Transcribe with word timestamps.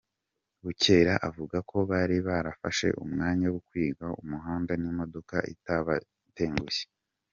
Bukera 0.63 1.13
avuga 1.29 1.57
ko 1.69 1.77
bari 1.91 2.17
barafashe 2.27 2.87
umwanya 3.03 3.45
wo 3.53 3.59
kwiga 3.67 4.05
umuhanda 4.21 4.71
n’imodoka 4.81 5.35
itabatengushye. 5.53 6.85